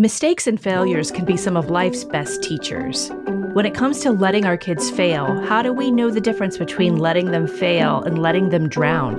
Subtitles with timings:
[0.00, 3.10] Mistakes and failures can be some of life's best teachers.
[3.52, 6.98] When it comes to letting our kids fail, how do we know the difference between
[6.98, 9.16] letting them fail and letting them drown?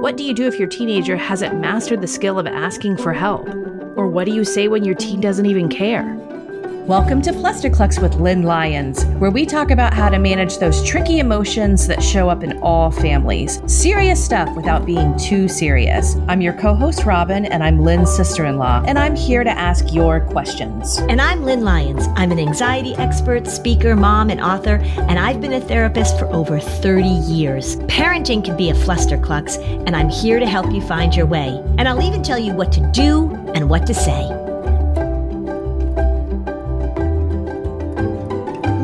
[0.00, 3.48] What do you do if your teenager hasn't mastered the skill of asking for help?
[3.94, 6.12] Or what do you say when your teen doesn't even care?
[6.88, 11.18] Welcome to Flusterclux with Lynn Lyons, where we talk about how to manage those tricky
[11.18, 13.60] emotions that show up in all families.
[13.66, 16.16] Serious stuff without being too serious.
[16.28, 19.50] I'm your co host, Robin, and I'm Lynn's sister in law, and I'm here to
[19.50, 20.96] ask your questions.
[21.10, 22.06] And I'm Lynn Lyons.
[22.16, 26.58] I'm an anxiety expert, speaker, mom, and author, and I've been a therapist for over
[26.58, 27.76] 30 years.
[27.80, 31.62] Parenting can be a flusterclux, and I'm here to help you find your way.
[31.76, 34.37] And I'll even tell you what to do and what to say.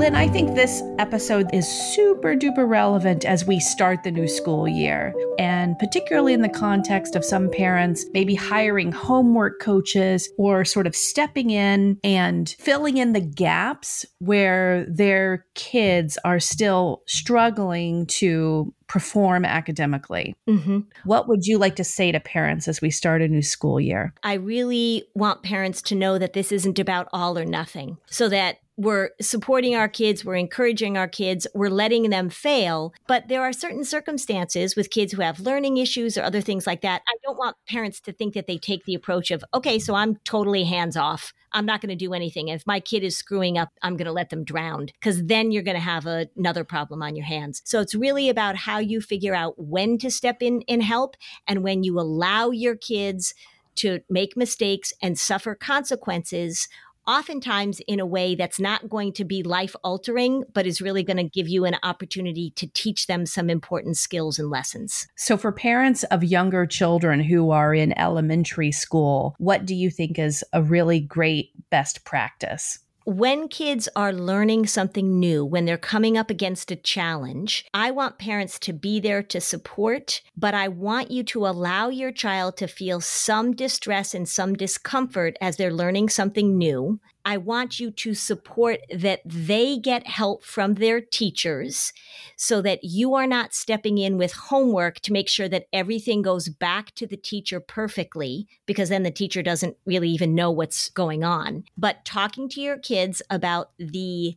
[0.05, 4.69] Lynn, I think this episode is super duper relevant as we start the new school
[4.69, 10.87] year, and particularly in the context of some parents maybe hiring homework coaches or sort
[10.87, 18.74] of stepping in and filling in the gaps where their kids are still struggling to
[18.95, 20.37] perform academically.
[20.49, 20.79] Mm-hmm.
[21.03, 24.15] What would you like to say to parents as we start a new school year?
[24.23, 28.59] I really want parents to know that this isn't about all or nothing, so that
[28.77, 32.95] we're supporting our kids, we're encouraging our kids, we're letting them fail.
[33.09, 36.83] But there are certain circumstances with kids who have learning issues or other things like
[36.83, 37.03] that.
[37.09, 40.17] I don't want parents to think that they take the approach of, okay, so I'm
[40.25, 41.33] totally hands off.
[41.55, 42.49] I'm not going to do anything.
[42.49, 45.63] If my kid is screwing up, I'm going to let them drown because then you're
[45.63, 47.63] going to have a, another problem on your hands.
[47.65, 51.63] So it's really about how you figure out when to step in and help and
[51.63, 53.35] when you allow your kids
[53.77, 56.69] to make mistakes and suffer consequences
[57.07, 61.17] oftentimes in a way that's not going to be life altering, but is really going
[61.17, 65.07] to give you an opportunity to teach them some important skills and lessons.
[65.17, 70.19] So, for parents of younger children who are in elementary school, what do you think
[70.19, 72.79] is a really great best practice?
[73.05, 78.19] When kids are learning something new, when they're coming up against a challenge, I want
[78.19, 82.67] parents to be there to support, but I want you to allow your child to
[82.67, 86.99] feel some distress and some discomfort as they're learning something new.
[87.25, 91.93] I want you to support that they get help from their teachers
[92.37, 96.49] so that you are not stepping in with homework to make sure that everything goes
[96.49, 101.25] back to the teacher perfectly, because then the teacher doesn't really even know what's going
[101.25, 101.65] on.
[101.79, 104.37] But talking to your kids about the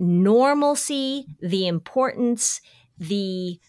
[0.00, 2.60] normalcy, the importance,
[2.98, 3.60] the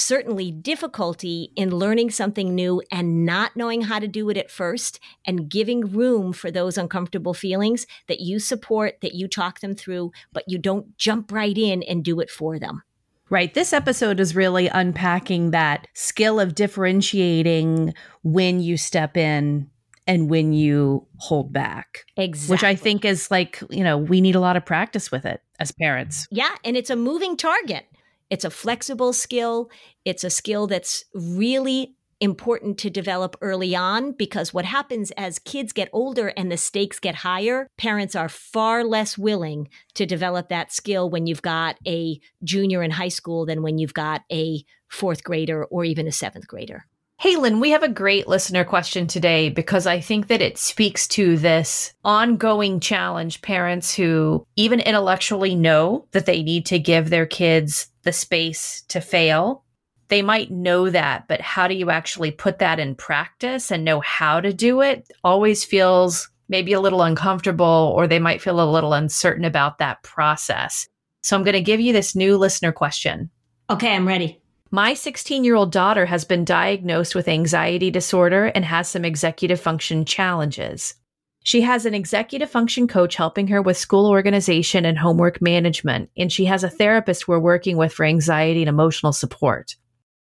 [0.00, 4.98] certainly difficulty in learning something new and not knowing how to do it at first
[5.24, 10.10] and giving room for those uncomfortable feelings that you support, that you talk them through,
[10.32, 12.82] but you don't jump right in and do it for them.
[13.28, 13.54] Right.
[13.54, 17.94] This episode is really unpacking that skill of differentiating
[18.24, 19.70] when you step in
[20.08, 22.04] and when you hold back.
[22.16, 22.52] Exactly.
[22.52, 25.40] Which I think is like, you know, we need a lot of practice with it
[25.60, 26.26] as parents.
[26.32, 26.52] Yeah.
[26.64, 27.86] And it's a moving target.
[28.30, 29.70] It's a flexible skill.
[30.04, 35.72] It's a skill that's really important to develop early on because what happens as kids
[35.72, 40.70] get older and the stakes get higher, parents are far less willing to develop that
[40.70, 45.24] skill when you've got a junior in high school than when you've got a fourth
[45.24, 46.84] grader or even a seventh grader.
[47.20, 51.06] Hey, Lynn, we have a great listener question today because I think that it speaks
[51.08, 57.26] to this ongoing challenge parents who even intellectually know that they need to give their
[57.26, 59.64] kids the space to fail.
[60.08, 64.00] They might know that, but how do you actually put that in practice and know
[64.00, 68.72] how to do it always feels maybe a little uncomfortable or they might feel a
[68.72, 70.88] little uncertain about that process.
[71.20, 73.28] So I'm going to give you this new listener question.
[73.68, 74.39] Okay, I'm ready.
[74.72, 79.60] My 16 year old daughter has been diagnosed with anxiety disorder and has some executive
[79.60, 80.94] function challenges.
[81.42, 86.32] She has an executive function coach helping her with school organization and homework management, and
[86.32, 89.74] she has a therapist we're working with for anxiety and emotional support.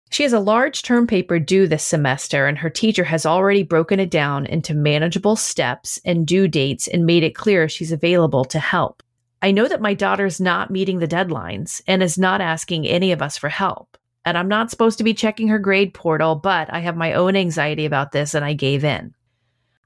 [0.09, 3.99] She has a large term paper due this semester, and her teacher has already broken
[3.99, 8.57] it down into manageable steps and due dates and made it clear she's available to
[8.57, 9.03] help.
[9.43, 13.21] I know that my daughter's not meeting the deadlines and is not asking any of
[13.21, 13.95] us for help
[14.25, 17.35] and I'm not supposed to be checking her grade portal, but I have my own
[17.35, 19.13] anxiety about this and I gave in.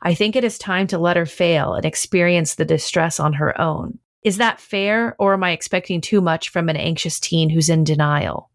[0.01, 3.59] I think it is time to let her fail and experience the distress on her
[3.59, 3.99] own.
[4.23, 7.83] Is that fair, or am I expecting too much from an anxious teen who's in
[7.83, 8.49] denial?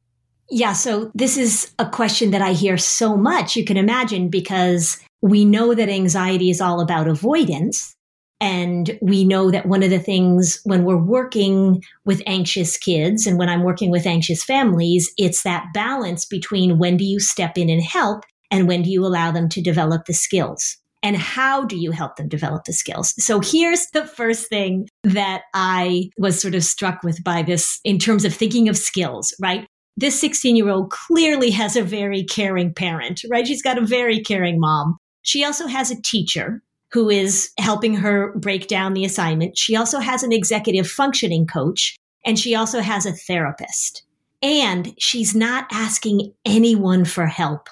[0.50, 4.98] Yeah, so this is a question that I hear so much, you can imagine, because
[5.20, 7.94] we know that anxiety is all about avoidance.
[8.40, 13.36] And we know that one of the things when we're working with anxious kids and
[13.36, 17.68] when I'm working with anxious families, it's that balance between when do you step in
[17.68, 20.76] and help and when do you allow them to develop the skills.
[21.00, 23.14] and how do you help them develop the skills?
[23.24, 28.00] So here's the first thing that I was sort of struck with by this in
[28.00, 29.64] terms of thinking of skills, right?
[29.96, 33.46] This 16 year old clearly has a very caring parent, right?
[33.46, 34.96] She's got a very caring mom.
[35.22, 36.62] She also has a teacher
[36.92, 39.58] who is helping her break down the assignment.
[39.58, 44.02] She also has an executive functioning coach and she also has a therapist.
[44.40, 47.68] And she's not asking anyone for help.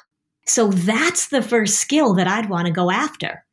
[0.47, 3.45] So that's the first skill that I'd want to go after,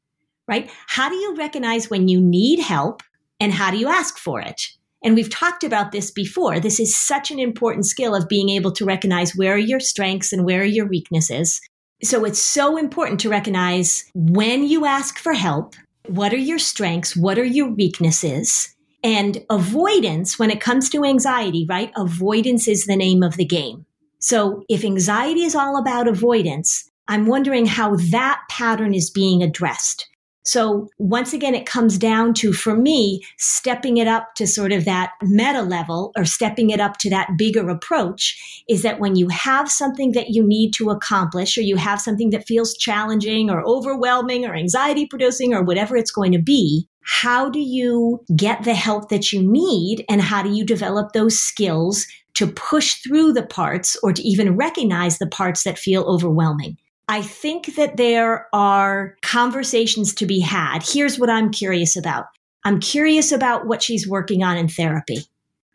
[0.47, 0.69] right?
[0.87, 3.01] How do you recognize when you need help
[3.39, 4.61] and how do you ask for it?
[5.03, 6.59] And we've talked about this before.
[6.59, 10.31] This is such an important skill of being able to recognize where are your strengths
[10.31, 11.59] and where are your weaknesses.
[12.03, 15.75] So it's so important to recognize when you ask for help,
[16.07, 17.15] what are your strengths?
[17.15, 18.75] What are your weaknesses?
[19.03, 21.91] And avoidance, when it comes to anxiety, right?
[21.95, 23.85] Avoidance is the name of the game.
[24.19, 30.07] So if anxiety is all about avoidance, I'm wondering how that pattern is being addressed.
[30.43, 34.85] So once again, it comes down to, for me, stepping it up to sort of
[34.85, 39.29] that meta level or stepping it up to that bigger approach is that when you
[39.29, 43.65] have something that you need to accomplish or you have something that feels challenging or
[43.65, 48.73] overwhelming or anxiety producing or whatever it's going to be, how do you get the
[48.73, 52.05] help that you need and how do you develop those skills
[52.35, 56.77] to push through the parts or to even recognize the parts that feel overwhelming.
[57.07, 60.83] I think that there are conversations to be had.
[60.83, 62.25] Here's what I'm curious about.
[62.63, 65.25] I'm curious about what she's working on in therapy.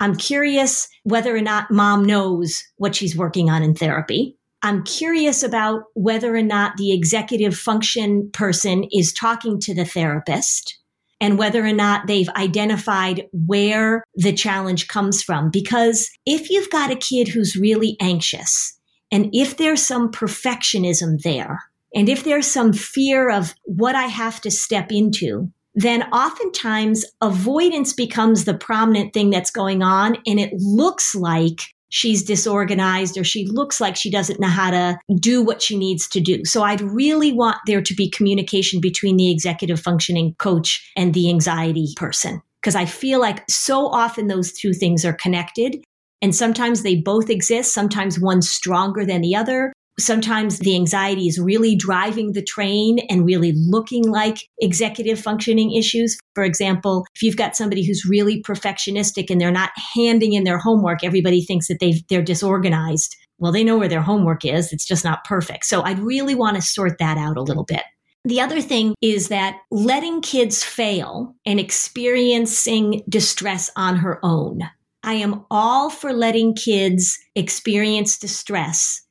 [0.01, 4.37] I'm curious whether or not mom knows what she's working on in therapy.
[4.63, 10.79] I'm curious about whether or not the executive function person is talking to the therapist
[11.21, 15.51] and whether or not they've identified where the challenge comes from.
[15.51, 18.78] Because if you've got a kid who's really anxious,
[19.11, 21.61] and if there's some perfectionism there,
[21.95, 27.93] and if there's some fear of what I have to step into, then oftentimes avoidance
[27.93, 30.17] becomes the prominent thing that's going on.
[30.27, 31.61] And it looks like
[31.91, 36.09] she's disorganized or she looks like she doesn't know how to do what she needs
[36.09, 36.45] to do.
[36.45, 41.31] So I'd really want there to be communication between the executive functioning coach and the
[41.31, 42.43] anxiety person.
[42.61, 45.83] Because I feel like so often those two things are connected.
[46.21, 47.73] And sometimes they both exist.
[47.73, 49.73] Sometimes one's stronger than the other.
[49.99, 56.17] Sometimes the anxiety is really driving the train and really looking like executive functioning issues.
[56.37, 60.59] For example, if you've got somebody who's really perfectionistic and they're not handing in their
[60.59, 63.17] homework, everybody thinks that they they're disorganized.
[63.39, 64.73] Well, they know where their homework is.
[64.73, 65.65] It's just not perfect.
[65.65, 67.83] So I'd really want to sort that out a little bit.
[68.25, 74.61] The other thing is that letting kids fail and experiencing distress on her own.
[75.03, 79.03] I am all for letting kids experience distress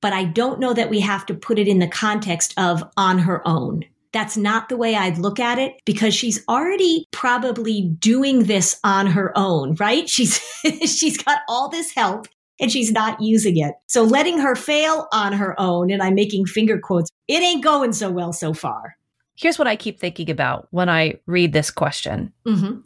[0.00, 3.18] but I don't know that we have to put it in the context of on
[3.18, 3.84] her own.
[4.12, 9.06] That's not the way I'd look at it because she's already probably doing this on
[9.06, 10.08] her own, right?
[10.08, 10.40] She's,
[10.84, 12.26] she's got all this help
[12.58, 13.74] and she's not using it.
[13.86, 17.92] So letting her fail on her own, and I'm making finger quotes, it ain't going
[17.92, 18.96] so well so far.
[19.34, 22.32] Here's what I keep thinking about when I read this question.
[22.46, 22.80] Mm-hmm.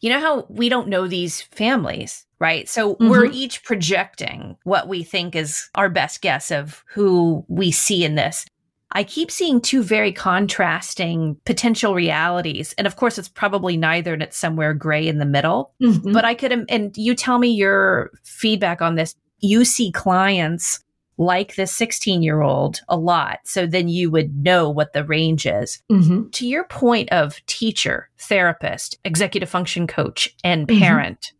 [0.00, 2.26] You know how we don't know these families?
[2.38, 2.68] right?
[2.68, 3.08] So mm-hmm.
[3.08, 8.14] we're each projecting what we think is our best guess of who we see in
[8.14, 8.46] this.
[8.92, 12.74] I keep seeing two very contrasting potential realities.
[12.78, 15.72] And of course, it's probably neither and it's somewhere gray in the middle.
[15.82, 16.12] Mm-hmm.
[16.12, 19.14] But I could, and you tell me your feedback on this.
[19.40, 20.80] You see clients
[21.18, 23.40] like the 16 year old a lot.
[23.44, 25.82] So then you would know what the range is.
[25.90, 26.30] Mm-hmm.
[26.30, 30.80] To your point of teacher, therapist, executive function coach, and mm-hmm.
[30.80, 31.32] parent,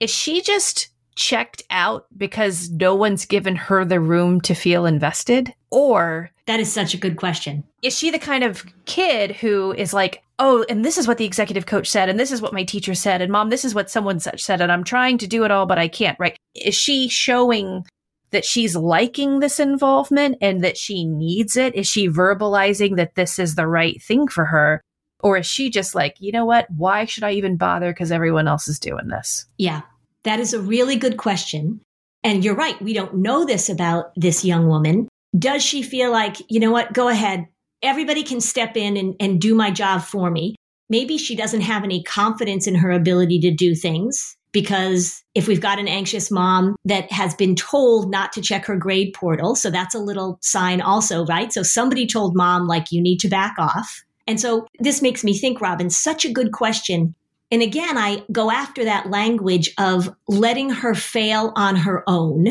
[0.00, 5.52] is she just checked out because no one's given her the room to feel invested?
[5.70, 7.64] Or that is such a good question.
[7.82, 11.24] Is she the kind of kid who is like, oh, and this is what the
[11.24, 13.90] executive coach said, and this is what my teacher said, and mom, this is what
[13.90, 16.38] someone such said, and I'm trying to do it all, but I can't, right?
[16.54, 17.84] Is she showing
[18.30, 21.74] that she's liking this involvement and that she needs it?
[21.74, 24.80] Is she verbalizing that this is the right thing for her?
[25.20, 26.66] Or is she just like, you know what?
[26.70, 27.92] Why should I even bother?
[27.92, 29.46] Because everyone else is doing this.
[29.56, 29.82] Yeah,
[30.22, 31.80] that is a really good question.
[32.22, 32.80] And you're right.
[32.82, 35.08] We don't know this about this young woman.
[35.38, 36.92] Does she feel like, you know what?
[36.92, 37.46] Go ahead.
[37.82, 40.54] Everybody can step in and, and do my job for me.
[40.90, 45.60] Maybe she doesn't have any confidence in her ability to do things because if we've
[45.60, 49.70] got an anxious mom that has been told not to check her grade portal, so
[49.70, 51.52] that's a little sign also, right?
[51.52, 54.02] So somebody told mom, like, you need to back off.
[54.26, 57.14] And so this makes me think, Robin, such a good question.
[57.52, 62.48] And again, I go after that language of letting her fail on her own,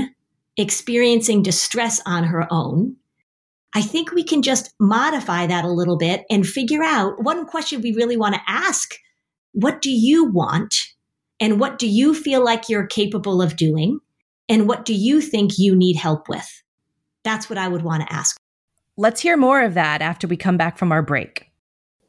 [0.55, 2.95] experiencing distress on her own.
[3.73, 7.81] I think we can just modify that a little bit and figure out one question
[7.81, 8.95] we really want to ask.
[9.51, 10.73] What do you want?
[11.39, 13.99] And what do you feel like you're capable of doing?
[14.49, 16.63] And what do you think you need help with?
[17.23, 18.37] That's what I would want to ask.
[18.95, 21.51] Let's hear more of that after we come back from our break.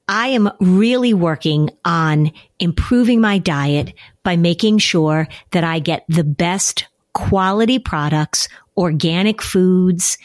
[0.08, 3.92] I am really working on improving my diet
[4.22, 10.16] by making sure that I get the best quality products, organic foods,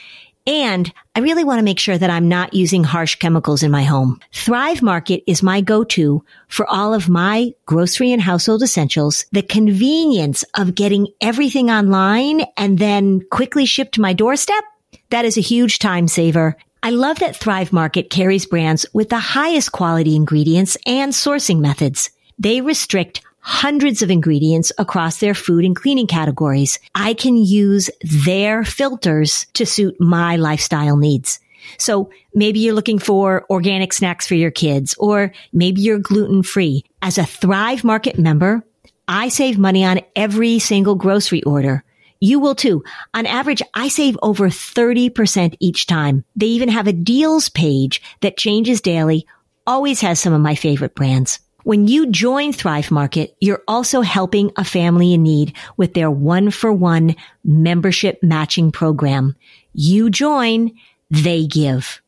[0.45, 3.83] and I really want to make sure that I'm not using harsh chemicals in my
[3.83, 4.19] home.
[4.33, 9.25] Thrive Market is my go-to for all of my grocery and household essentials.
[9.31, 14.63] The convenience of getting everything online and then quickly shipped to my doorstep.
[15.12, 16.57] That is a huge time saver.
[16.81, 22.09] I love that Thrive Market carries brands with the highest quality ingredients and sourcing methods.
[22.38, 26.79] They restrict hundreds of ingredients across their food and cleaning categories.
[26.95, 31.39] I can use their filters to suit my lifestyle needs.
[31.77, 36.85] So maybe you're looking for organic snacks for your kids, or maybe you're gluten free.
[37.01, 38.63] As a Thrive Market member,
[39.07, 41.83] I save money on every single grocery order.
[42.21, 42.85] You will too.
[43.13, 46.23] On average, I save over 30% each time.
[46.38, 49.27] They even have a deals page that changes daily,
[49.67, 51.39] always has some of my favorite brands.
[51.63, 56.51] When you join Thrive Market, you're also helping a family in need with their one
[56.51, 57.15] for one
[57.46, 59.38] membership matching program.
[59.74, 60.72] You join,
[61.10, 62.01] they give.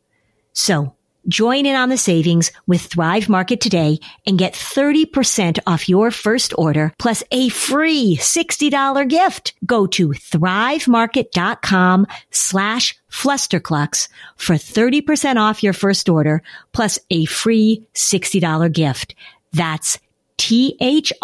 [0.51, 0.93] So
[1.29, 6.53] join in on the savings with Thrive Market today and get 30% off your first
[6.57, 9.53] order plus a free $60 gift.
[9.65, 16.43] Go to thrivemarket.com slash flusterclux for 30% off your first order
[16.73, 19.15] plus a free $60 gift.
[19.55, 19.97] That's
[20.37, 21.23] T-H-R-I-V-E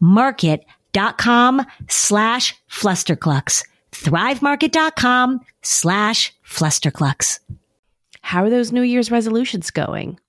[0.00, 3.64] market.com slash flusterclux.
[3.92, 7.40] Thrivemarket.com slash flusterclux.
[8.20, 10.18] How are those New Year's resolutions going?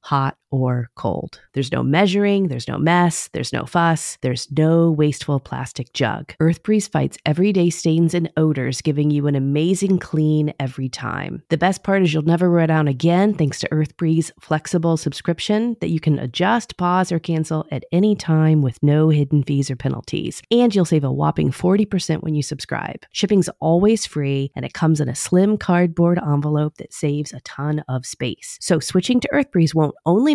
[0.00, 1.40] hot or cold.
[1.52, 6.34] There's no measuring, there's no mess, there's no fuss, there's no wasteful plastic jug.
[6.40, 11.42] EarthBreeze fights everyday stains and odors, giving you an amazing clean every time.
[11.48, 15.90] The best part is you'll never run out again thanks to EarthBreeze flexible subscription that
[15.90, 20.42] you can adjust, pause, or cancel at any time with no hidden fees or penalties.
[20.50, 23.04] And you'll save a whopping 40% when you subscribe.
[23.12, 27.84] Shipping's always free and it comes in a slim cardboard envelope that saves a ton
[27.88, 28.58] of space.
[28.60, 30.34] So switching to EarthBreeze won't only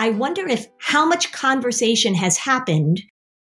[0.00, 3.02] I wonder if how much conversation has happened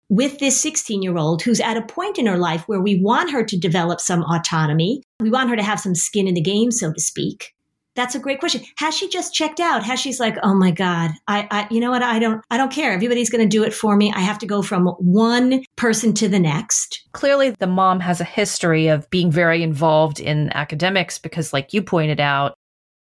[0.09, 3.31] with this 16 year old who's at a point in her life where we want
[3.31, 5.03] her to develop some autonomy.
[5.21, 7.53] We want her to have some skin in the game, so to speak.
[7.95, 8.63] That's a great question.
[8.79, 9.83] Has she just checked out?
[9.83, 12.03] Has she's like, oh my God, I, I you know what?
[12.03, 12.93] I don't, I don't care.
[12.93, 14.11] Everybody's going to do it for me.
[14.15, 17.07] I have to go from one person to the next.
[17.13, 21.83] Clearly, the mom has a history of being very involved in academics because, like you
[21.83, 22.55] pointed out,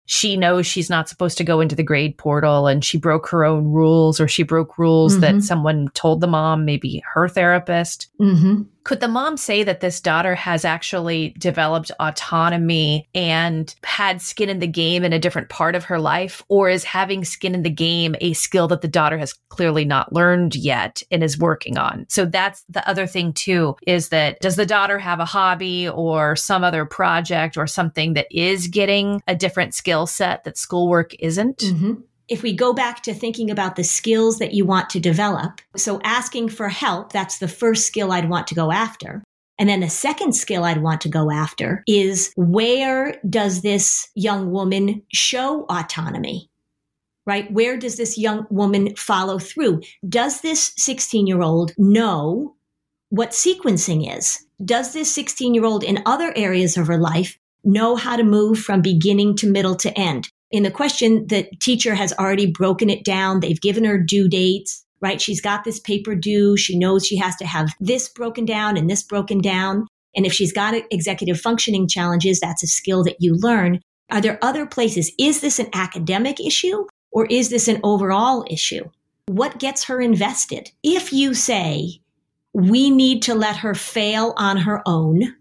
[0.07, 3.45] she knows she's not supposed to go into the grade portal and she broke her
[3.45, 5.39] own rules or she broke rules mm-hmm.
[5.39, 8.09] that someone told the mom, maybe her therapist.
[8.21, 8.63] Mm-hmm.
[8.85, 14.59] Could the mom say that this daughter has actually developed autonomy and had skin in
[14.59, 16.43] the game in a different part of her life?
[16.49, 20.13] Or is having skin in the game a skill that the daughter has clearly not
[20.13, 22.05] learned yet and is working on?
[22.11, 26.37] So that's the other thing, too, is that does the daughter have a hobby or
[26.37, 31.59] some other project or something that is getting a different skill set that schoolwork isn't?
[31.59, 31.95] Mm-hmm
[32.29, 36.01] if we go back to thinking about the skills that you want to develop, so
[36.05, 39.23] asking for help, that's the first skill I'd want to go after.
[39.59, 44.51] And then the second skill I'd want to go after is where does this young
[44.51, 46.51] woman show autonomy?
[47.27, 47.51] right?
[47.53, 49.81] Where does this young woman follow through?
[50.09, 52.55] Does this 16 year old know
[53.11, 54.45] what sequencing is?
[54.65, 58.59] Does this 16 year old in other areas of her life know how to move
[58.59, 60.29] from beginning to middle to end?
[60.55, 63.41] In the question, the teacher has already broken it down.
[63.41, 65.21] They've given her due dates, right?
[65.21, 66.57] She's got this paper due.
[66.57, 69.89] She knows she has to have this broken down and this broken down.
[70.15, 73.81] And if she's got executive functioning challenges, that's a skill that you learn.
[74.13, 75.11] Are there other places?
[75.19, 78.89] Is this an academic issue or is this an overall issue?
[79.27, 80.71] What gets her invested?
[80.85, 82.01] If you say,
[82.53, 85.35] we need to let her fail on her own,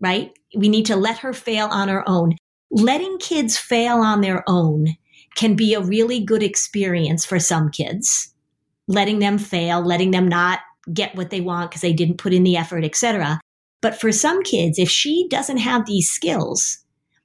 [0.00, 0.32] right?
[0.56, 2.36] We need to let her fail on her own.
[2.72, 4.96] Letting kids fail on their own
[5.34, 8.32] can be a really good experience for some kids.
[8.86, 10.60] Letting them fail, letting them not
[10.92, 13.40] get what they want because they didn't put in the effort, etc.
[13.80, 16.78] But for some kids, if she doesn't have these skills,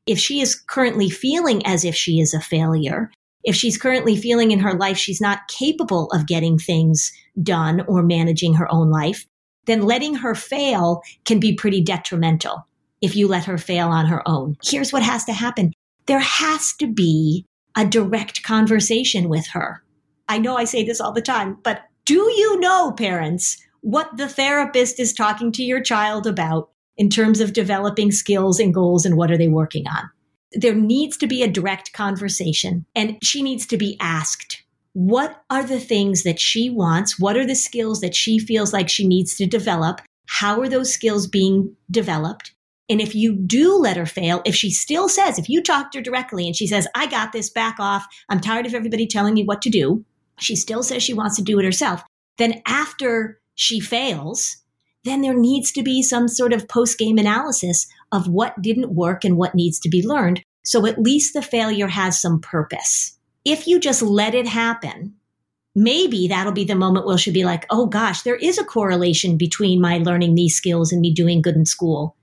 [0.07, 3.11] if she is currently feeling as if she is a failure,
[3.43, 7.11] if she's currently feeling in her life she's not capable of getting things
[7.43, 9.27] done or managing her own life,
[9.65, 12.65] then letting her fail can be pretty detrimental
[13.01, 14.57] if you let her fail on her own.
[14.63, 15.73] Here's what has to happen
[16.07, 19.83] there has to be a direct conversation with her.
[20.29, 24.29] I know I say this all the time, but do you know, parents, what the
[24.29, 29.17] therapist is talking to your child about in terms of developing skills and goals and
[29.17, 30.09] what are they working on?
[30.55, 35.63] there needs to be a direct conversation and she needs to be asked what are
[35.63, 37.19] the things that she wants?
[37.19, 39.99] What are the skills that she feels like she needs to develop?
[40.29, 42.54] How are those skills being developed?
[42.89, 45.98] And if you do let her fail, if she still says, if you talk to
[45.98, 49.34] her directly and she says, I got this, back off, I'm tired of everybody telling
[49.34, 50.06] me what to do,
[50.39, 52.04] she still says she wants to do it herself,
[52.38, 54.58] then after she fails,
[55.04, 59.24] then there needs to be some sort of post game analysis of what didn't work
[59.24, 60.44] and what needs to be learned.
[60.63, 63.18] So at least the failure has some purpose.
[63.46, 65.13] If you just let it happen,
[65.75, 69.38] maybe that'll be the moment where she'll be like, oh gosh, there is a correlation
[69.38, 72.15] between my learning these skills and me doing good in school.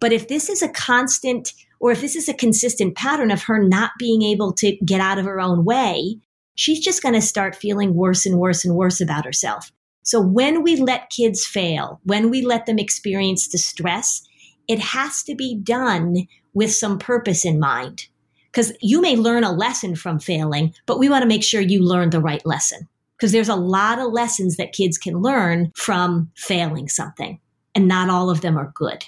[0.00, 3.62] But if this is a constant or if this is a consistent pattern of her
[3.62, 6.16] not being able to get out of her own way,
[6.54, 9.72] she's just going to start feeling worse and worse and worse about herself.
[10.02, 14.22] So when we let kids fail, when we let them experience distress,
[14.68, 18.06] it has to be done with some purpose in mind.
[18.50, 21.84] Because you may learn a lesson from failing, but we want to make sure you
[21.84, 22.88] learn the right lesson.
[23.16, 27.38] Because there's a lot of lessons that kids can learn from failing something,
[27.74, 29.04] and not all of them are good.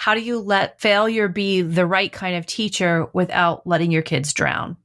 [0.00, 4.32] How do you let failure be the right kind of teacher without letting your kids
[4.32, 4.76] drown?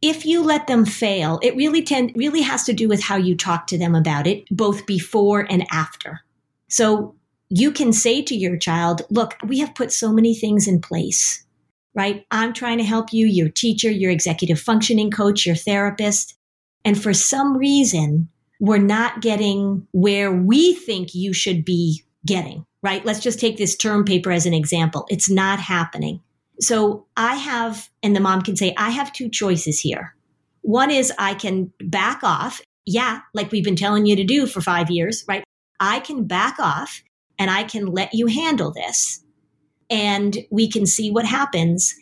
[0.00, 3.36] if you let them fail, it really tend, really has to do with how you
[3.36, 6.20] talk to them about it, both before and after.
[6.68, 7.16] So
[7.48, 11.44] you can say to your child, look, we have put so many things in place,
[11.94, 12.24] right?
[12.30, 16.36] I'm trying to help you, your teacher, your executive functioning coach, your therapist.
[16.84, 18.28] And for some reason,
[18.60, 23.04] we're not getting where we think you should be getting, right?
[23.04, 25.06] Let's just take this term paper as an example.
[25.08, 26.20] It's not happening.
[26.60, 30.14] So I have, and the mom can say, I have two choices here.
[30.62, 32.60] One is I can back off.
[32.84, 35.44] Yeah, like we've been telling you to do for five years, right?
[35.78, 37.02] I can back off
[37.38, 39.22] and I can let you handle this
[39.90, 41.94] and we can see what happens.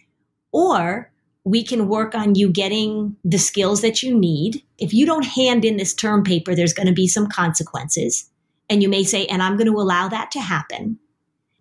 [0.53, 1.13] Or
[1.45, 4.63] we can work on you getting the skills that you need.
[4.79, 8.29] If you don't hand in this term paper, there's going to be some consequences.
[8.69, 10.99] And you may say, and I'm going to allow that to happen.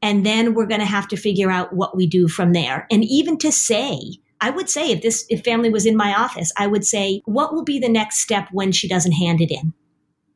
[0.01, 2.87] And then we're going to have to figure out what we do from there.
[2.91, 3.99] And even to say,
[4.41, 7.53] I would say if this if family was in my office, I would say, what
[7.53, 9.73] will be the next step when she doesn't hand it in?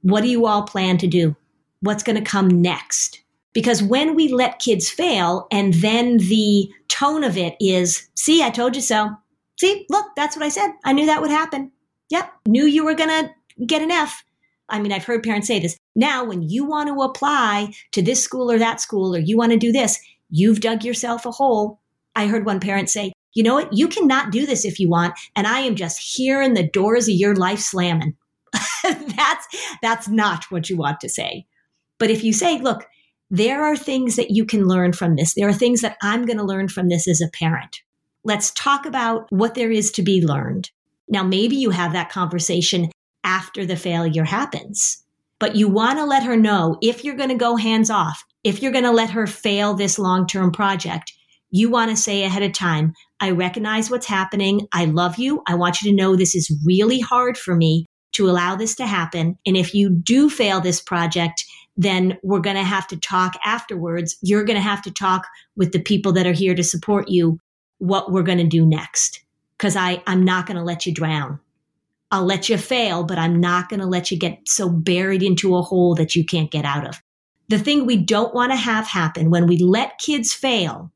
[0.01, 1.35] What do you all plan to do?
[1.81, 3.21] What's going to come next?
[3.53, 8.49] Because when we let kids fail and then the tone of it is, see, I
[8.49, 9.11] told you so.
[9.59, 10.71] See, look, that's what I said.
[10.85, 11.71] I knew that would happen.
[12.09, 12.31] Yep.
[12.47, 14.23] Knew you were going to get an F.
[14.69, 15.77] I mean, I've heard parents say this.
[15.95, 19.51] Now, when you want to apply to this school or that school, or you want
[19.51, 21.79] to do this, you've dug yourself a hole.
[22.15, 23.73] I heard one parent say, you know what?
[23.73, 25.13] You cannot do this if you want.
[25.35, 28.15] And I am just hearing the doors of your life slamming.
[28.83, 29.47] that's,
[29.81, 31.45] that's not what you want to say.
[31.99, 32.85] But if you say, look,
[33.29, 35.35] there are things that you can learn from this.
[35.35, 37.81] There are things that I'm going to learn from this as a parent.
[38.23, 40.71] Let's talk about what there is to be learned.
[41.07, 42.89] Now, maybe you have that conversation
[43.23, 45.03] after the failure happens.
[45.39, 48.61] But you want to let her know if you're going to go hands off, if
[48.61, 51.13] you're going to let her fail this long term project,
[51.51, 54.67] you want to say ahead of time, I recognize what's happening.
[54.73, 55.41] I love you.
[55.47, 58.85] I want you to know this is really hard for me to allow this to
[58.85, 59.37] happen.
[59.45, 61.43] And if you do fail this project,
[61.77, 64.17] then we're going to have to talk afterwards.
[64.21, 67.39] You're going to have to talk with the people that are here to support you
[67.77, 69.23] what we're going to do next.
[69.57, 71.39] Cause I, I'm not going to let you drown.
[72.11, 75.55] I'll let you fail, but I'm not going to let you get so buried into
[75.55, 77.01] a hole that you can't get out of.
[77.49, 80.91] The thing we don't want to have happen when we let kids fail,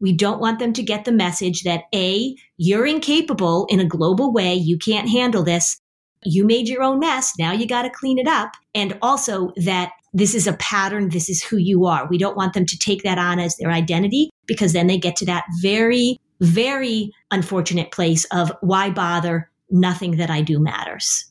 [0.00, 4.32] we don't want them to get the message that A, you're incapable in a global
[4.32, 4.54] way.
[4.54, 5.80] You can't handle this.
[6.24, 7.32] You made your own mess.
[7.38, 8.52] Now you got to clean it up.
[8.74, 11.10] And also that this is a pattern.
[11.10, 12.06] This is who you are.
[12.08, 15.16] We don't want them to take that on as their identity because then they get
[15.16, 19.50] to that very, very unfortunate place of why bother?
[19.70, 21.28] Nothing that I do matters.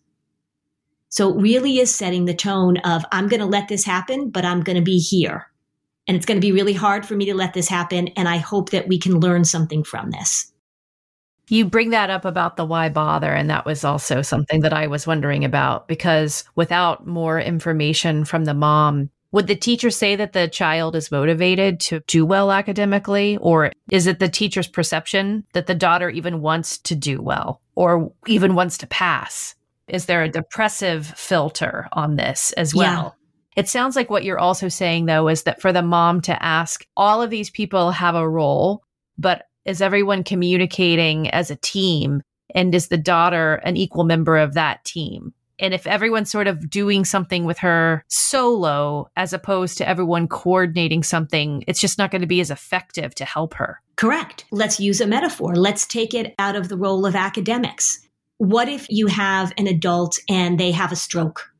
[1.09, 4.45] So it really is setting the tone of I'm going to let this happen, but
[4.45, 5.47] I'm going to be here.
[6.07, 8.09] And it's going to be really hard for me to let this happen.
[8.09, 10.51] And I hope that we can learn something from this.
[11.49, 13.33] You bring that up about the why bother.
[13.33, 18.45] And that was also something that I was wondering about because without more information from
[18.45, 23.37] the mom, would the teacher say that the child is motivated to do well academically?
[23.37, 28.11] Or is it the teacher's perception that the daughter even wants to do well or
[28.25, 29.53] even wants to pass?
[29.87, 33.15] Is there a depressive filter on this as well?
[33.55, 33.61] Yeah.
[33.61, 36.87] It sounds like what you're also saying, though, is that for the mom to ask,
[36.97, 38.83] all of these people have a role,
[39.19, 42.23] but is everyone communicating as a team?
[42.55, 45.35] And is the daughter an equal member of that team?
[45.59, 51.03] And if everyone's sort of doing something with her solo as opposed to everyone coordinating
[51.03, 53.81] something, it's just not going to be as effective to help her.
[53.95, 54.45] Correct.
[54.51, 55.55] Let's use a metaphor.
[55.55, 57.99] Let's take it out of the role of academics.
[58.37, 61.51] What if you have an adult and they have a stroke?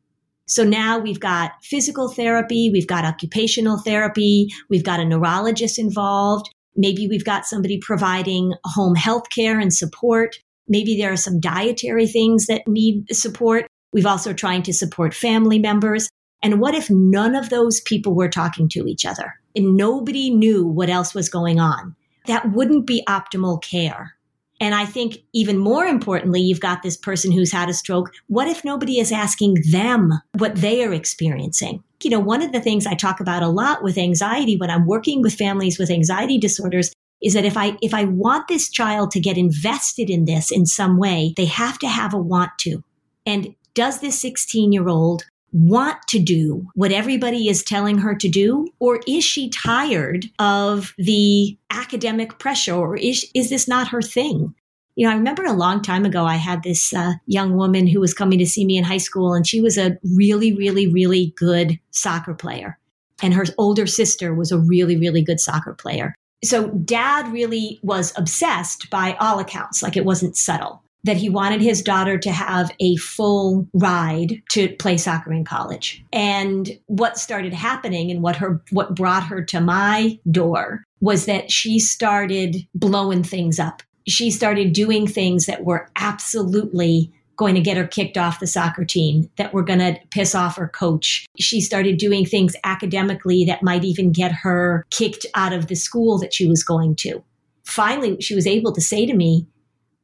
[0.46, 6.50] So now we've got physical therapy, we've got occupational therapy, we've got a neurologist involved.
[6.76, 10.38] Maybe we've got somebody providing home health care and support.
[10.68, 13.67] Maybe there are some dietary things that need support.
[13.94, 16.10] We've also trying to support family members.
[16.44, 20.66] And what if none of those people were talking to each other and nobody knew
[20.66, 21.96] what else was going on?
[22.28, 24.14] That wouldn't be optimal care.
[24.60, 28.12] And I think even more importantly, you've got this person who's had a stroke.
[28.28, 31.84] What if nobody is asking them what they are experiencing?
[32.04, 34.86] You know, one of the things I talk about a lot with anxiety when I'm
[34.86, 39.12] working with families with anxiety disorders is that if I if I want this child
[39.12, 42.84] to get invested in this in some way, they have to have a want to.
[43.26, 48.68] And does this 16-year-old want to do what everybody is telling her to do?
[48.80, 52.74] Or is she tired of the academic pressure?
[52.74, 54.56] Or is, is this not her thing?
[54.96, 58.00] You know, I remember a long time ago, I had this uh, young woman who
[58.00, 61.36] was coming to see me in high school, and she was a really, really, really
[61.38, 62.80] good soccer player.
[63.22, 66.16] And her older sister was a really, really good soccer player.
[66.44, 71.62] So dad really was obsessed by all accounts, like it wasn't subtle that he wanted
[71.62, 76.04] his daughter to have a full ride to play soccer in college.
[76.14, 81.52] And what started happening and what her what brought her to my door was that
[81.52, 83.82] she started blowing things up.
[84.08, 88.84] She started doing things that were absolutely going to get her kicked off the soccer
[88.84, 91.26] team, that were going to piss off her coach.
[91.40, 96.18] She started doing things academically that might even get her kicked out of the school
[96.18, 97.24] that she was going to.
[97.64, 99.46] Finally, she was able to say to me,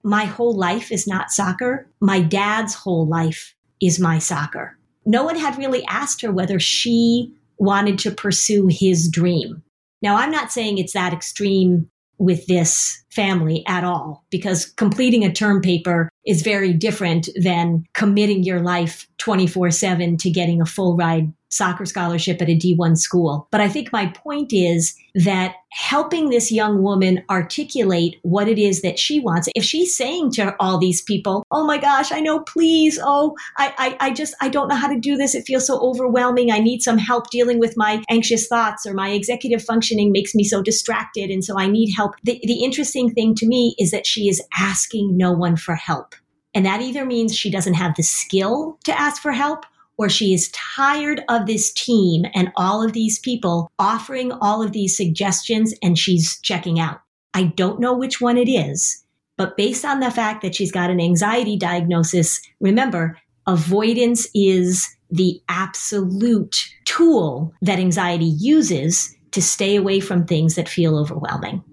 [0.03, 1.87] my whole life is not soccer.
[1.99, 4.77] My dad's whole life is my soccer.
[5.05, 9.63] No one had really asked her whether she wanted to pursue his dream.
[10.01, 15.33] Now, I'm not saying it's that extreme with this family at all, because completing a
[15.33, 20.95] term paper is very different than committing your life 24 7 to getting a full
[20.95, 23.47] ride soccer scholarship at a D1 school.
[23.51, 28.81] But I think my point is that helping this young woman articulate what it is
[28.81, 29.47] that she wants.
[29.55, 32.99] If she's saying to all these people, Oh my gosh, I know, please.
[33.01, 35.35] Oh, I, I, I just, I don't know how to do this.
[35.35, 36.51] It feels so overwhelming.
[36.51, 40.43] I need some help dealing with my anxious thoughts or my executive functioning makes me
[40.43, 41.29] so distracted.
[41.29, 42.15] And so I need help.
[42.23, 46.15] The, the interesting thing to me is that she is asking no one for help.
[46.55, 49.65] And that either means she doesn't have the skill to ask for help
[49.97, 54.71] or she is tired of this team and all of these people offering all of
[54.71, 56.99] these suggestions and she's checking out.
[57.33, 59.03] I don't know which one it is,
[59.37, 65.39] but based on the fact that she's got an anxiety diagnosis, remember, avoidance is the
[65.49, 71.63] absolute tool that anxiety uses to stay away from things that feel overwhelming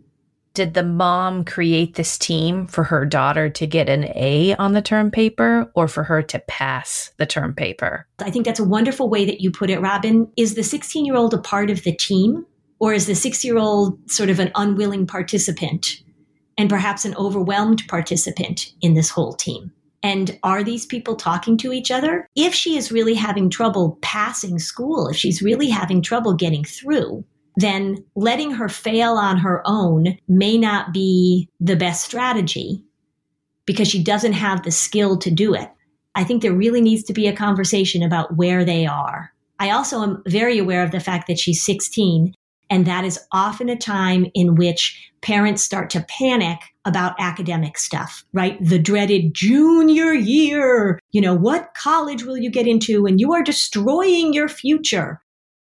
[0.55, 4.83] did the mom create this team for her daughter to get an A on the
[4.83, 8.07] term paper or for her to pass the term paper?
[8.19, 10.31] I think that's a wonderful way that you put it, Robin.
[10.37, 12.45] Is the 16 year old a part of the team
[12.81, 16.03] or is the six year old sort of an unwilling participant
[16.59, 19.71] and perhaps an overwhelmed participant in this whole team?
[20.03, 22.27] And are these people talking to each other?
[22.35, 27.23] If she is really having trouble passing school, if she's really having trouble getting through,
[27.57, 32.85] then letting her fail on her own may not be the best strategy
[33.67, 35.71] because she doesn't have the skill to do it.
[36.15, 39.33] I think there really needs to be a conversation about where they are.
[39.59, 42.35] I also am very aware of the fact that she's 16
[42.71, 48.25] and that is often a time in which parents start to panic about academic stuff,
[48.33, 48.57] right?
[48.65, 51.01] The dreaded junior year.
[51.11, 53.07] You know, what college will you get into?
[53.07, 55.21] And you are destroying your future.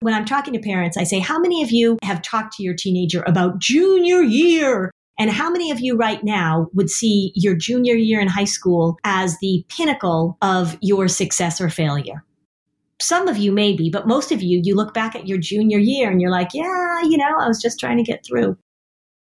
[0.02, 2.74] When I'm talking to parents, I say, How many of you have talked to your
[2.74, 4.92] teenager about junior year?
[5.18, 8.98] And how many of you right now would see your junior year in high school
[9.04, 12.24] as the pinnacle of your success or failure?
[13.02, 16.12] some of you maybe, but most of you, you look back at your junior year
[16.12, 18.58] and you're like, yeah, you know, I was just trying to get through.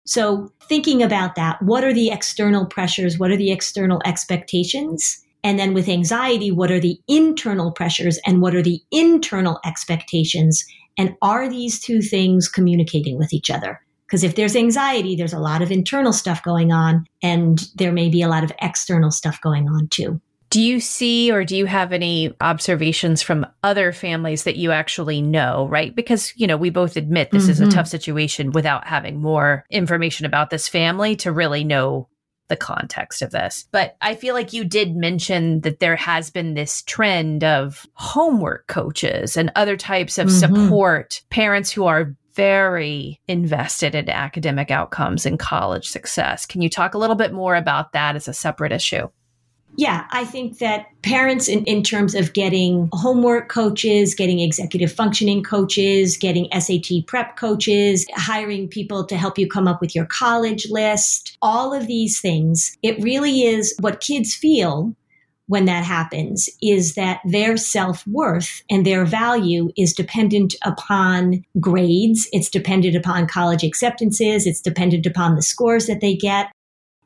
[0.05, 3.17] So, thinking about that, what are the external pressures?
[3.17, 5.23] What are the external expectations?
[5.43, 10.63] And then with anxiety, what are the internal pressures and what are the internal expectations?
[10.97, 13.81] And are these two things communicating with each other?
[14.05, 18.09] Because if there's anxiety, there's a lot of internal stuff going on, and there may
[18.09, 20.19] be a lot of external stuff going on too.
[20.49, 25.21] Do you see or do you have any observations from other families that you actually
[25.21, 25.95] know, right?
[25.95, 27.51] Because, you know, we both admit this mm-hmm.
[27.51, 27.71] is a mm-hmm.
[27.71, 32.09] tough situation without having more information about this family to really know
[32.51, 33.65] the context of this.
[33.71, 38.67] But I feel like you did mention that there has been this trend of homework
[38.67, 40.65] coaches and other types of mm-hmm.
[40.67, 46.45] support, parents who are very invested in academic outcomes and college success.
[46.45, 49.07] Can you talk a little bit more about that as a separate issue?
[49.77, 55.43] Yeah, I think that parents, in, in terms of getting homework coaches, getting executive functioning
[55.43, 60.69] coaches, getting SAT prep coaches, hiring people to help you come up with your college
[60.69, 64.93] list, all of these things, it really is what kids feel
[65.47, 72.29] when that happens is that their self worth and their value is dependent upon grades.
[72.31, 74.47] It's dependent upon college acceptances.
[74.47, 76.53] It's dependent upon the scores that they get.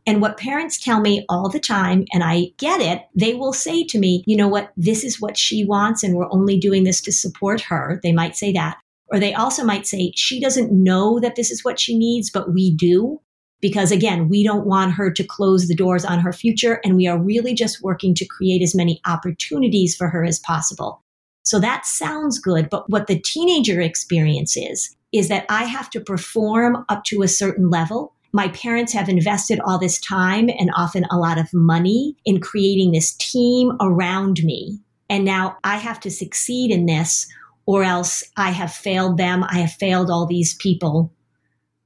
[0.08, 3.84] And what parents tell me all the time, and I get it, they will say
[3.86, 7.02] to me, you know what, this is what she wants, and we're only doing this
[7.02, 8.00] to support her.
[8.04, 8.78] They might say that.
[9.08, 12.54] Or they also might say, she doesn't know that this is what she needs, but
[12.54, 13.20] we do.
[13.62, 17.08] Because again, we don't want her to close the doors on her future, and we
[17.08, 21.02] are really just working to create as many opportunities for her as possible.
[21.44, 26.00] So that sounds good, but what the teenager experience is, is that I have to
[26.00, 31.06] perform up to a certain level my parents have invested all this time and often
[31.10, 34.78] a lot of money in creating this team around me.
[35.10, 37.28] And now I have to succeed in this
[37.66, 39.46] or else I have failed them.
[39.46, 41.14] I have failed all these people.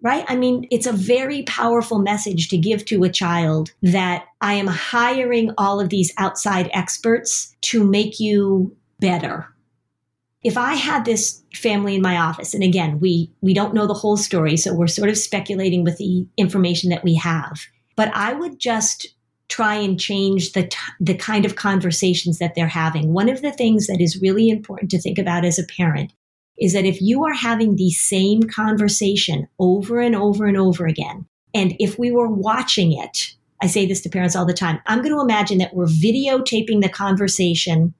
[0.01, 0.25] Right?
[0.27, 4.65] I mean, it's a very powerful message to give to a child that I am
[4.65, 9.53] hiring all of these outside experts to make you better
[10.43, 13.93] if I had this family in my office, and again, we, we don't know the
[13.93, 17.59] whole story, so we're sort of speculating with the information that we have,
[17.95, 19.07] but I would just
[19.49, 23.13] try and change the, t- the kind of conversations that they're having.
[23.13, 26.13] One of the things that is really important to think about as a parent
[26.59, 31.25] is that if you are having the same conversation over and over and over again,
[31.53, 34.99] and if we were watching it, I say this to parents all the time, I'm
[34.99, 37.93] going to imagine that we're videotaping the conversation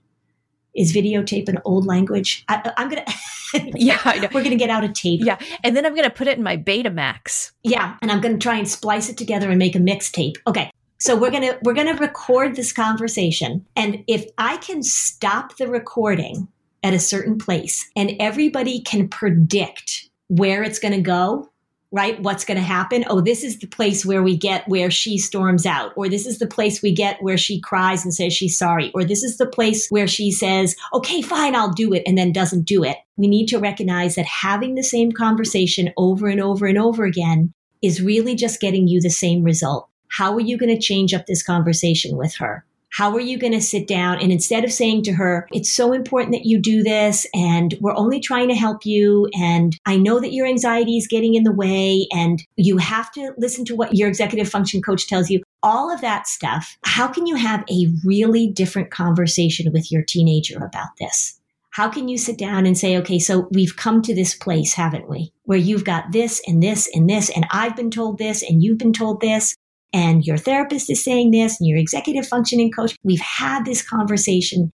[0.75, 2.43] is videotape an old language?
[2.47, 3.05] I, am gonna.
[3.75, 5.21] yeah, we're gonna get out a tape.
[5.23, 7.51] Yeah, and then I'm gonna put it in my Betamax.
[7.63, 10.38] Yeah, and I'm gonna try and splice it together and make a mixtape.
[10.47, 15.67] Okay, so we're gonna we're gonna record this conversation, and if I can stop the
[15.67, 16.47] recording
[16.84, 21.49] at a certain place, and everybody can predict where it's gonna go,
[21.91, 22.21] right?
[22.21, 23.04] What's going to happen?
[23.08, 26.39] Oh, this is the place where we get where she storms out, or this is
[26.39, 29.47] the place we get where she cries and says she's sorry, or this is the
[29.47, 32.97] place where she says, okay, fine, I'll do it, and then doesn't do it.
[33.17, 37.54] We need to recognize that having the same conversation over and over and over again
[37.82, 39.88] is really just getting you the same result.
[40.10, 42.65] How are you going to change up this conversation with her?
[42.91, 45.93] How are you going to sit down and instead of saying to her, it's so
[45.93, 49.30] important that you do this and we're only trying to help you.
[49.34, 53.34] And I know that your anxiety is getting in the way and you have to
[53.38, 55.41] listen to what your executive function coach tells you.
[55.62, 56.78] All of that stuff.
[56.84, 61.39] How can you have a really different conversation with your teenager about this?
[61.71, 65.08] How can you sit down and say, okay, so we've come to this place, haven't
[65.08, 65.32] we?
[65.43, 68.80] Where you've got this and this and this, and I've been told this and you've
[68.80, 69.56] been told this
[69.93, 72.95] and your therapist is saying this and your executive functioning coach.
[73.04, 74.71] We've had this conversation.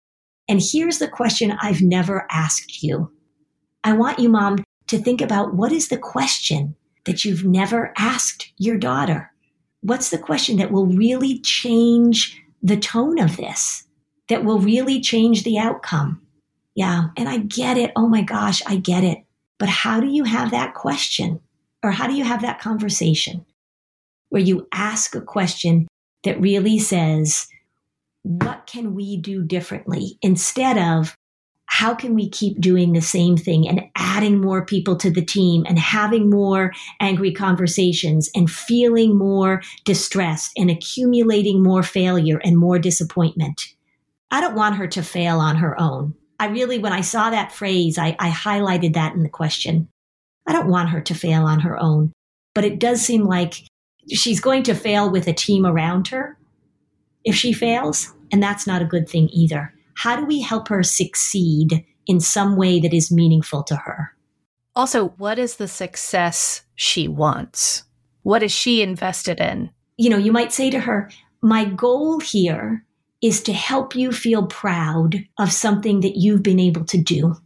[0.48, 3.12] And here's the question I've never asked you.
[3.84, 6.74] I want you, mom, to think about what is the question
[7.04, 9.30] that you've never asked your daughter?
[9.82, 13.84] What's the question that will really change the tone of this,
[14.28, 16.22] that will really change the outcome?
[16.74, 17.08] Yeah.
[17.16, 17.92] And I get it.
[17.94, 19.18] Oh my gosh, I get it.
[19.58, 21.40] But how do you have that question?
[21.82, 23.44] Or how do you have that conversation?
[24.34, 25.86] Where you ask a question
[26.24, 27.46] that really says,
[28.24, 31.14] what can we do differently instead of
[31.66, 35.62] how can we keep doing the same thing and adding more people to the team
[35.68, 42.80] and having more angry conversations and feeling more distressed and accumulating more failure and more
[42.80, 43.62] disappointment?
[44.32, 46.12] I don't want her to fail on her own.
[46.40, 49.88] I really, when I saw that phrase, I, I highlighted that in the question.
[50.44, 52.10] I don't want her to fail on her own,
[52.52, 53.62] but it does seem like
[54.10, 56.38] she's going to fail with a team around her
[57.24, 59.72] if she fails, and that's not a good thing either.
[59.94, 64.14] How do we help her succeed in some way that is meaningful to her?
[64.76, 67.84] Also, what is the success she wants?
[68.22, 69.70] What is she invested in?
[69.96, 71.10] You know, you might say to her,
[71.42, 72.84] My goal here
[73.22, 77.36] is to help you feel proud of something that you've been able to do.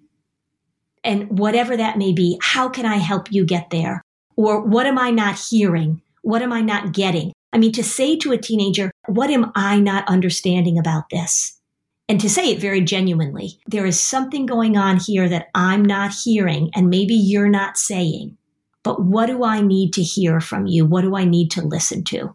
[1.05, 4.03] And whatever that may be, how can I help you get there?
[4.37, 6.03] Or what am I not hearing?
[6.29, 7.33] What am I not getting?
[7.55, 11.59] I mean, to say to a teenager, what am I not understanding about this?
[12.07, 16.13] And to say it very genuinely, there is something going on here that I'm not
[16.13, 18.37] hearing and maybe you're not saying.
[18.83, 20.85] But what do I need to hear from you?
[20.85, 22.35] What do I need to listen to?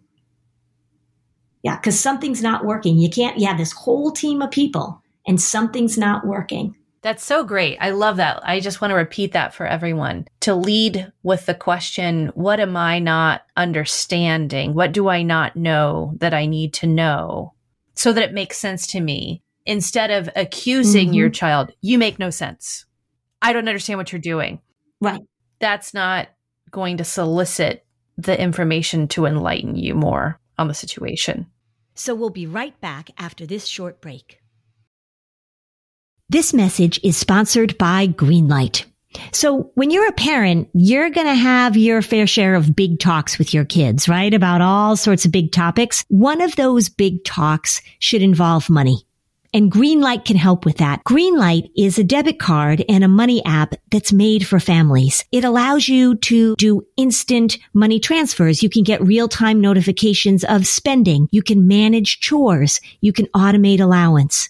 [1.61, 2.97] Yeah, because something's not working.
[2.97, 6.75] You can't, you have this whole team of people and something's not working.
[7.03, 7.77] That's so great.
[7.81, 8.39] I love that.
[8.43, 12.77] I just want to repeat that for everyone to lead with the question, what am
[12.77, 14.73] I not understanding?
[14.73, 17.53] What do I not know that I need to know
[17.93, 19.41] so that it makes sense to me?
[19.65, 21.15] Instead of accusing mm-hmm.
[21.15, 22.85] your child, you make no sense.
[23.41, 24.61] I don't understand what you're doing.
[25.01, 25.21] Right.
[25.59, 26.29] That's not
[26.71, 27.85] going to solicit
[28.17, 31.47] the information to enlighten you more on the situation.
[31.95, 34.39] So we'll be right back after this short break.
[36.29, 38.85] This message is sponsored by Greenlight.
[39.33, 43.37] So when you're a parent, you're going to have your fair share of big talks
[43.37, 44.33] with your kids, right?
[44.33, 46.05] About all sorts of big topics.
[46.07, 49.05] One of those big talks should involve money.
[49.53, 51.03] And Greenlight can help with that.
[51.03, 55.25] Greenlight is a debit card and a money app that's made for families.
[55.31, 58.63] It allows you to do instant money transfers.
[58.63, 61.27] You can get real time notifications of spending.
[61.31, 62.81] You can manage chores.
[63.01, 64.49] You can automate allowance.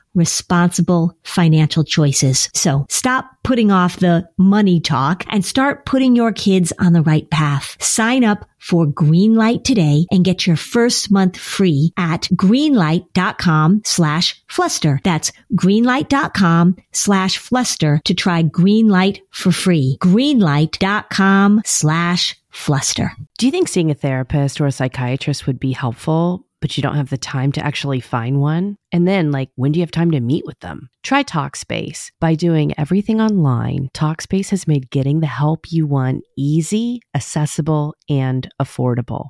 [0.13, 2.49] responsible financial choices.
[2.53, 7.29] So stop putting off the money talk and start putting your kids on the right
[7.29, 7.81] path.
[7.81, 14.99] Sign up for Greenlight today and get your first month free at greenlight.com slash fluster.
[15.03, 19.97] That's greenlight.com slash fluster to try Greenlight for free.
[20.01, 23.13] Greenlight.com slash fluster.
[23.37, 26.45] Do you think seeing a therapist or a psychiatrist would be helpful?
[26.61, 28.77] But you don't have the time to actually find one?
[28.91, 30.89] And then, like, when do you have time to meet with them?
[31.03, 32.11] Try Talkspace.
[32.21, 38.47] By doing everything online, Talkspace has made getting the help you want easy, accessible, and
[38.61, 39.29] affordable.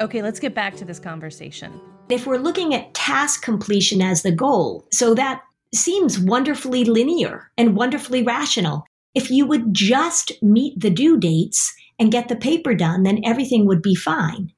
[0.00, 1.80] Okay, let's get back to this conversation.
[2.08, 5.42] If we're looking at task completion as the goal, so that
[5.72, 8.84] seems wonderfully linear and wonderfully rational.
[9.14, 13.66] If you would just meet the due dates and get the paper done, then everything
[13.66, 14.52] would be fine,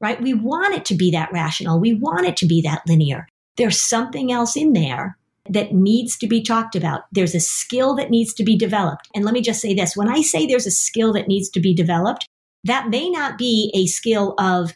[0.00, 0.20] right?
[0.20, 1.78] We want it to be that rational.
[1.78, 3.28] We want it to be that linear.
[3.56, 5.16] There's something else in there
[5.48, 7.02] that needs to be talked about.
[7.12, 9.08] There's a skill that needs to be developed.
[9.14, 11.60] And let me just say this when I say there's a skill that needs to
[11.60, 12.26] be developed,
[12.64, 14.72] that may not be a skill of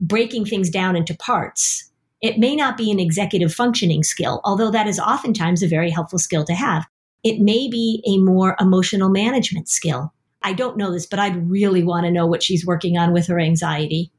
[0.00, 1.90] breaking things down into parts.
[2.20, 6.18] It may not be an executive functioning skill, although that is oftentimes a very helpful
[6.18, 6.86] skill to have.
[7.24, 10.12] It may be a more emotional management skill.
[10.42, 13.26] I don't know this, but I'd really want to know what she's working on with
[13.26, 14.10] her anxiety.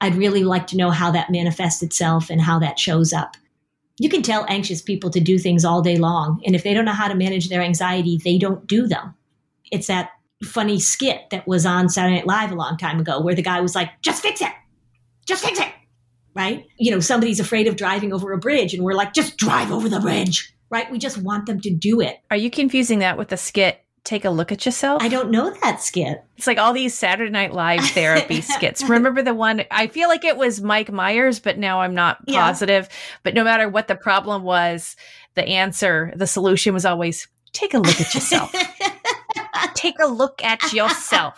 [0.00, 3.36] I'd really like to know how that manifests itself and how that shows up.
[3.98, 6.40] You can tell anxious people to do things all day long.
[6.46, 9.14] And if they don't know how to manage their anxiety, they don't do them.
[9.70, 10.10] It's that
[10.42, 13.60] funny skit that was on Saturday Night Live a long time ago where the guy
[13.60, 14.52] was like, just fix it.
[15.26, 15.68] Just fix it.
[16.34, 16.66] Right?
[16.78, 19.88] You know, somebody's afraid of driving over a bridge and we're like, just drive over
[19.88, 20.54] the bridge.
[20.70, 20.90] Right?
[20.90, 22.18] We just want them to do it.
[22.30, 25.02] Are you confusing that with the skit take a look at yourself?
[25.02, 26.22] I don't know that skit.
[26.36, 28.82] It's like all these Saturday Night Live therapy skits.
[28.84, 29.64] Remember the one?
[29.70, 32.86] I feel like it was Mike Myers, but now I'm not positive.
[32.88, 32.96] Yeah.
[33.24, 34.94] But no matter what the problem was,
[35.34, 38.54] the answer, the solution was always take a look at yourself.
[39.74, 41.34] take a look at yourself.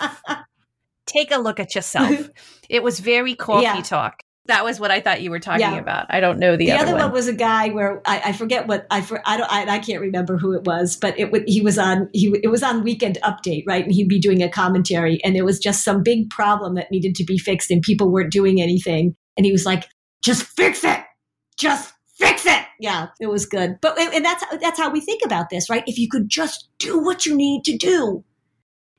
[1.07, 2.31] Take a look at yourself.
[2.69, 3.83] It was very coffee yeah.
[3.83, 4.23] talk.
[4.47, 5.77] That was what I thought you were talking yeah.
[5.77, 6.07] about.
[6.09, 7.03] I don't know the, the other, other one.
[7.03, 7.13] one.
[7.13, 10.01] was a guy where I, I forget what I for, I don't I, I, can't
[10.01, 13.65] remember who it was, but it he was on he it was on Weekend Update,
[13.67, 13.85] right?
[13.85, 17.15] And he'd be doing a commentary, and there was just some big problem that needed
[17.17, 19.89] to be fixed, and people weren't doing anything, and he was like,
[20.25, 21.01] "Just fix it,
[21.59, 25.51] just fix it." Yeah, it was good, but and that's that's how we think about
[25.51, 25.85] this, right?
[25.87, 28.25] If you could just do what you need to do,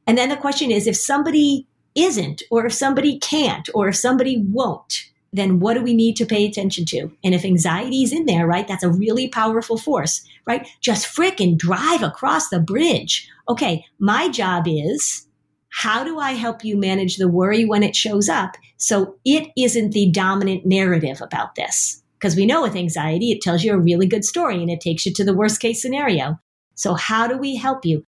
[0.05, 4.43] and then the question is, if somebody isn't, or if somebody can't, or if somebody
[4.47, 7.11] won't then what do we need to pay attention to?
[7.23, 10.67] And if anxiety is in there, right, that's a really powerful force, right?
[10.81, 13.29] Just fricking drive across the bridge.
[13.47, 15.27] Okay, my job is
[15.69, 19.91] how do I help you manage the worry when it shows up so it isn't
[19.91, 22.00] the dominant narrative about this?
[22.21, 25.05] Because we know with anxiety, it tells you a really good story and it takes
[25.05, 26.39] you to the worst case scenario.
[26.75, 28.05] So, how do we help you?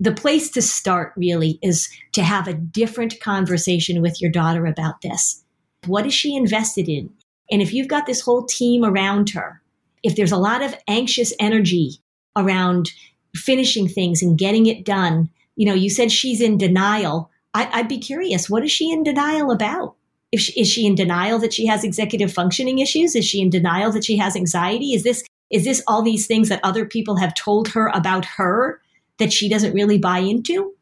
[0.00, 5.00] The place to start really is to have a different conversation with your daughter about
[5.02, 5.44] this
[5.86, 7.10] what is she invested in?
[7.50, 9.60] And if you've got this whole team around her,
[10.02, 11.92] if there's a lot of anxious energy
[12.36, 12.90] around
[13.34, 17.30] finishing things and getting it done, you know, you said she's in denial.
[17.52, 19.94] I, would be curious, what is she in denial about?
[20.34, 23.14] If she, is she in denial that she has executive functioning issues?
[23.14, 24.94] Is she in denial that she has anxiety?
[24.94, 28.80] Is this is this all these things that other people have told her about her
[29.18, 30.74] that she doesn't really buy into?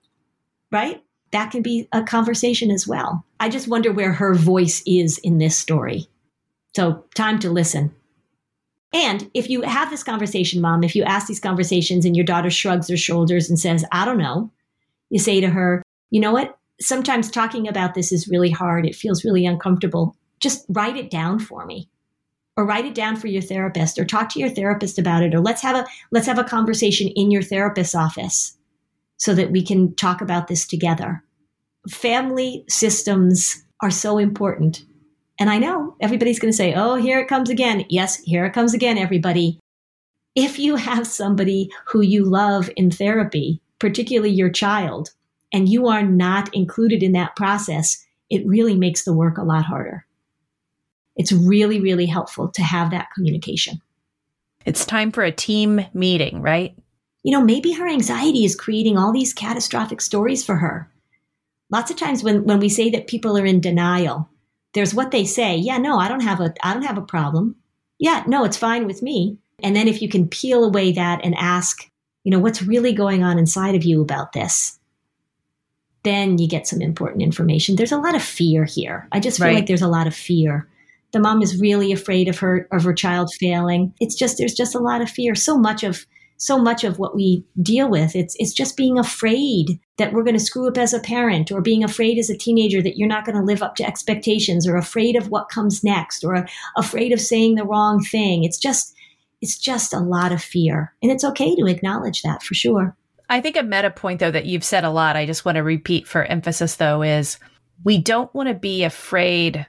[0.71, 1.03] Right?
[1.33, 3.25] that can be a conversation as well.
[3.41, 6.07] I just wonder where her voice is in this story.
[6.77, 7.95] So, time to listen.
[8.95, 12.51] And if you have this conversation, mom, if you ask these conversations and your daughter
[12.51, 14.51] shrugs her shoulders and says, I don't know,
[15.09, 16.59] you say to her, you know what?
[16.83, 18.85] Sometimes talking about this is really hard.
[18.87, 20.16] It feels really uncomfortable.
[20.41, 21.89] Just write it down for me
[22.57, 25.41] or write it down for your therapist or talk to your therapist about it or
[25.41, 28.57] let's have a let's have a conversation in your therapist's office
[29.16, 31.22] so that we can talk about this together.
[31.89, 34.85] Family systems are so important.
[35.39, 37.85] And I know everybody's going to say, oh, here it comes again.
[37.89, 39.59] Yes, here it comes again, everybody.
[40.35, 45.11] If you have somebody who you love in therapy, particularly your child,
[45.53, 49.65] and you are not included in that process, it really makes the work a lot
[49.65, 50.07] harder.
[51.17, 53.81] It's really, really helpful to have that communication.
[54.65, 56.75] It's time for a team meeting, right?
[57.23, 60.91] you know, maybe her anxiety is creating all these catastrophic stories for her.
[61.71, 64.29] Lots of times when, when we say that people are in denial,
[64.75, 65.57] there's what they say.
[65.57, 67.57] Yeah, no, I don't have a I don't have a problem.
[67.99, 69.39] Yeah, no, it's fine with me.
[69.63, 71.89] And then if you can peel away that and ask,
[72.25, 74.79] you know, what's really going on inside of you about this?
[76.05, 77.77] Then you get some important information.
[77.77, 79.09] There's a lot of fear here.
[79.13, 79.55] I just feel right.
[79.55, 80.69] like there's a lot of fear.
[81.13, 83.95] The mom is really afraid of her of her child failing.
[84.01, 85.35] It's just there's just a lot of fear.
[85.35, 86.07] So much of
[86.43, 88.17] so much of what we deal with.
[88.17, 91.61] It's it's just being afraid that we're going to screw up as a parent, or
[91.61, 94.77] being afraid as a teenager that you're not going to live up to expectations, or
[94.77, 96.45] afraid of what comes next, or
[96.77, 98.43] afraid of saying the wrong thing.
[98.43, 98.93] It's just
[99.41, 102.97] it's just a lot of fear, and it's okay to acknowledge that for sure.
[103.33, 105.16] I think a meta point though that you've said a lot.
[105.16, 107.39] I just want to repeat for emphasis though is
[107.83, 109.66] we don't want to be afraid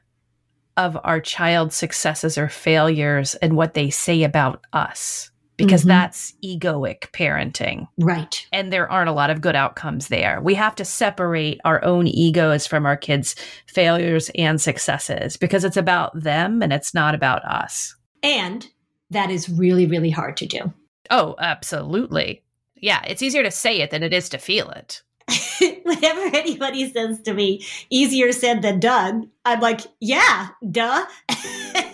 [0.76, 5.89] of our child's successes or failures and what they say about us because mm-hmm.
[5.89, 7.88] that's egoic parenting.
[7.97, 8.45] Right.
[8.51, 10.41] And there aren't a lot of good outcomes there.
[10.41, 13.34] We have to separate our own egos from our kids'
[13.68, 17.95] failures and successes because it's about them and it's not about us.
[18.22, 18.68] And
[19.11, 20.74] that is really, really hard to do.
[21.09, 22.43] Oh, absolutely.
[22.84, 25.04] Yeah, it's easier to say it than it is to feel it.
[25.86, 31.06] Whenever anybody says to me, easier said than done, I'm like, yeah, duh.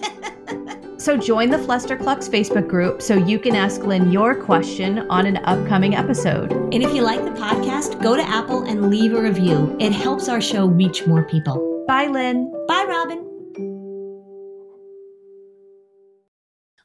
[0.98, 5.38] So join the Flusterclux Facebook group so you can ask Lynn your question on an
[5.46, 6.52] upcoming episode.
[6.52, 9.78] And if you like the podcast, go to Apple and leave a review.
[9.80, 11.86] It helps our show reach more people.
[11.88, 12.52] Bye, Lynn.
[12.68, 13.26] Bye, Robin.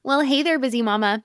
[0.04, 1.24] Well, hey there, busy mama.